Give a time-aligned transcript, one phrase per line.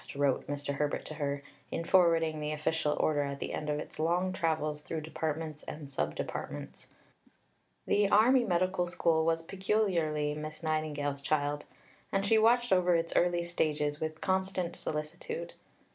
[0.15, 0.73] wrote Mr.
[0.73, 4.81] Herbert to her, in forwarding the official order at the end of its long travels
[4.81, 6.87] through departments and sub departments.
[7.85, 11.65] The Army Medical School was peculiarly Miss Nightingale's child,
[12.11, 15.49] and she watched over its early stages with constant solicitude.
[15.49, 15.87] Mr.